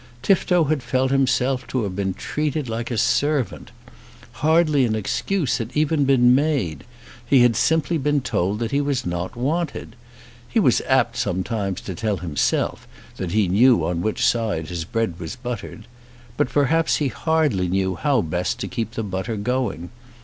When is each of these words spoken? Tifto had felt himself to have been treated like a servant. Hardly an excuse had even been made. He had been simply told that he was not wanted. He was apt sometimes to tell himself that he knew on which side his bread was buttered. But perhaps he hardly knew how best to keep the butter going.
Tifto 0.23 0.63
had 0.63 0.81
felt 0.81 1.11
himself 1.11 1.67
to 1.67 1.83
have 1.83 1.95
been 1.95 2.15
treated 2.15 2.67
like 2.67 2.89
a 2.89 2.97
servant. 2.97 3.69
Hardly 4.41 4.83
an 4.83 4.95
excuse 4.95 5.59
had 5.59 5.69
even 5.75 6.05
been 6.05 6.33
made. 6.33 6.85
He 7.23 7.41
had 7.43 7.51
been 7.51 7.61
simply 7.61 7.99
told 8.21 8.57
that 8.57 8.71
he 8.71 8.81
was 8.81 9.05
not 9.05 9.35
wanted. 9.35 9.95
He 10.49 10.59
was 10.59 10.81
apt 10.87 11.17
sometimes 11.17 11.81
to 11.81 11.93
tell 11.93 12.17
himself 12.17 12.87
that 13.17 13.33
he 13.33 13.47
knew 13.47 13.85
on 13.85 14.01
which 14.01 14.25
side 14.25 14.69
his 14.69 14.85
bread 14.85 15.19
was 15.19 15.35
buttered. 15.35 15.85
But 16.35 16.49
perhaps 16.49 16.95
he 16.95 17.09
hardly 17.09 17.67
knew 17.67 17.93
how 17.95 18.23
best 18.23 18.59
to 18.61 18.67
keep 18.67 18.93
the 18.93 19.03
butter 19.03 19.35
going. 19.35 19.91